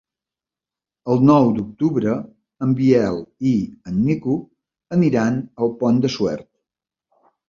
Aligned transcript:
El 1.15 1.19
nou 1.29 1.49
d'octubre 1.57 2.15
en 2.67 2.71
Biel 2.79 3.19
i 3.49 3.51
en 3.91 3.99
Nico 4.05 4.39
aniran 4.97 5.37
al 5.67 5.71
Pont 5.83 6.01
de 6.07 6.11
Suert. 6.15 6.49